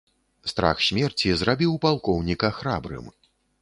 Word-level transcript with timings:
Страх 0.51 0.81
смерці 0.87 1.29
зрабіў 1.43 1.79
палкоўніка 1.87 2.53
храбрым. 2.61 3.05